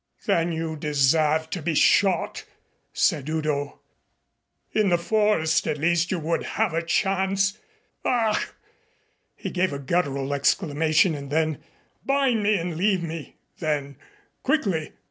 "Then 0.25 0.51
you 0.51 0.77
deserve 0.77 1.51
to 1.51 1.61
be 1.61 1.75
shot," 1.75 2.45
said 2.91 3.29
Udo. 3.29 3.81
"In 4.71 4.89
the 4.89 4.97
forest 4.97 5.67
at 5.67 5.77
least 5.77 6.09
you 6.09 6.17
would 6.17 6.41
have 6.41 6.73
a 6.73 6.81
chance 6.81 7.59
Ach!" 8.03 8.47
He 9.35 9.51
gave 9.51 9.71
a 9.71 9.77
guttural 9.77 10.33
exclamation 10.33 11.13
and 11.13 11.29
then: 11.29 11.61
"Bind 12.03 12.41
me 12.41 12.57
and 12.57 12.77
leave 12.77 13.03
me 13.03 13.35
then 13.59 13.95
quickly. 14.41 14.93